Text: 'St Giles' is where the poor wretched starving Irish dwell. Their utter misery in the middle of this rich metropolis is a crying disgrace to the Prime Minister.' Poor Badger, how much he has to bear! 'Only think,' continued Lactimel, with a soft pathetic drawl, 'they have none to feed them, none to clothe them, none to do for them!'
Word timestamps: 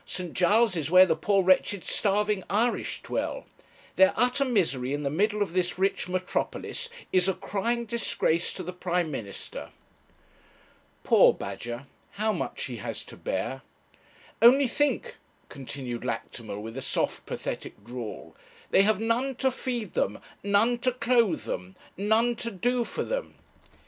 'St 0.03 0.33
Giles' 0.33 0.75
is 0.75 0.89
where 0.89 1.05
the 1.05 1.15
poor 1.15 1.43
wretched 1.43 1.83
starving 1.83 2.43
Irish 2.49 3.03
dwell. 3.03 3.45
Their 3.97 4.13
utter 4.15 4.43
misery 4.43 4.93
in 4.93 5.03
the 5.03 5.11
middle 5.11 5.43
of 5.43 5.53
this 5.53 5.77
rich 5.77 6.09
metropolis 6.09 6.89
is 7.13 7.29
a 7.29 7.35
crying 7.35 7.85
disgrace 7.85 8.51
to 8.53 8.63
the 8.63 8.73
Prime 8.73 9.11
Minister.' 9.11 9.69
Poor 11.03 11.33
Badger, 11.35 11.85
how 12.13 12.33
much 12.33 12.63
he 12.63 12.77
has 12.77 13.05
to 13.05 13.15
bear! 13.15 13.61
'Only 14.41 14.67
think,' 14.67 15.17
continued 15.49 16.01
Lactimel, 16.03 16.59
with 16.63 16.75
a 16.77 16.81
soft 16.81 17.27
pathetic 17.27 17.83
drawl, 17.83 18.35
'they 18.71 18.81
have 18.81 18.99
none 18.99 19.35
to 19.35 19.51
feed 19.51 19.93
them, 19.93 20.17
none 20.41 20.79
to 20.79 20.93
clothe 20.93 21.43
them, 21.43 21.75
none 21.95 22.35
to 22.37 22.49
do 22.49 22.83
for 22.83 23.03
them!' 23.03 23.35